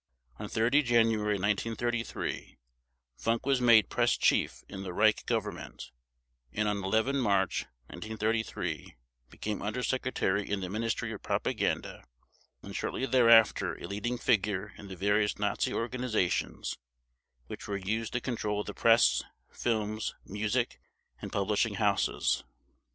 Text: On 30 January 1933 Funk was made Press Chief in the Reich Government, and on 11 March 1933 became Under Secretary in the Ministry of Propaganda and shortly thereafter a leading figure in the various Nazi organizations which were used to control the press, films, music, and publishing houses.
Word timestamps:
On 0.39 0.49
30 0.49 0.81
January 0.81 1.35
1933 1.35 2.57
Funk 3.17 3.45
was 3.45 3.61
made 3.61 3.87
Press 3.87 4.17
Chief 4.17 4.63
in 4.67 4.81
the 4.81 4.93
Reich 4.93 5.27
Government, 5.27 5.91
and 6.51 6.67
on 6.67 6.83
11 6.83 7.19
March 7.19 7.65
1933 7.89 8.95
became 9.29 9.61
Under 9.61 9.83
Secretary 9.83 10.49
in 10.49 10.59
the 10.61 10.71
Ministry 10.71 11.11
of 11.13 11.21
Propaganda 11.21 12.03
and 12.63 12.75
shortly 12.75 13.05
thereafter 13.05 13.75
a 13.75 13.85
leading 13.85 14.17
figure 14.17 14.73
in 14.75 14.87
the 14.87 14.95
various 14.95 15.37
Nazi 15.37 15.71
organizations 15.71 16.79
which 17.45 17.67
were 17.67 17.77
used 17.77 18.13
to 18.13 18.21
control 18.21 18.63
the 18.63 18.73
press, 18.73 19.21
films, 19.51 20.15
music, 20.25 20.81
and 21.21 21.31
publishing 21.31 21.75
houses. 21.75 22.43